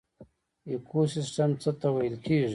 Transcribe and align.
ایکوسیستم 0.69 1.51
څه 1.61 1.71
ته 1.79 1.87
ویل 1.93 2.15
کیږي 2.25 2.49